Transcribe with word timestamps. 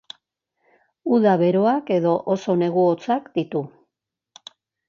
Uda 1.17 1.33
beroak 1.43 1.93
eta 1.97 2.15
oso 2.37 2.57
negu 2.65 2.89
hotzak 2.95 3.31
ditu. 3.39 3.63